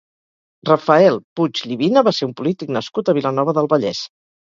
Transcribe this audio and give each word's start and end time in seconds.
Rafael 0.69 1.19
Puig 1.41 1.63
Llivina 1.67 2.05
va 2.09 2.17
ser 2.23 2.31
un 2.31 2.35
polític 2.43 2.75
nascut 2.81 3.15
a 3.15 3.19
Vilanova 3.23 3.59
del 3.63 3.73
Vallès. 3.77 4.07